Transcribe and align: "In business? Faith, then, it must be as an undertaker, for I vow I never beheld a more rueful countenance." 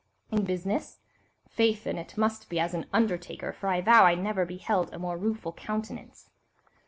"In 0.31 0.45
business? 0.45 0.97
Faith, 1.47 1.83
then, 1.83 1.99
it 1.99 2.17
must 2.17 2.49
be 2.49 2.59
as 2.59 2.73
an 2.73 2.87
undertaker, 2.91 3.53
for 3.53 3.67
I 3.69 3.81
vow 3.81 4.03
I 4.03 4.15
never 4.15 4.45
beheld 4.47 4.91
a 4.91 4.97
more 4.97 5.15
rueful 5.15 5.53
countenance." 5.53 6.31